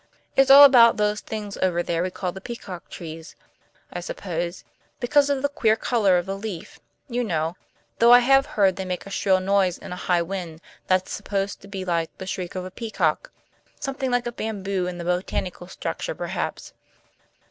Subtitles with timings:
[0.35, 3.35] "It's all about those things over there we call the peacock trees
[3.93, 4.63] I suppose,
[4.99, 7.55] because of the queer color of the leaf, you know,
[7.99, 11.61] though I have heard they make a shrill noise in a high wind that's supposed
[11.61, 13.31] to be like the shriek of a peacock;
[13.79, 16.73] something like a bamboo in the botanical structure, perhaps.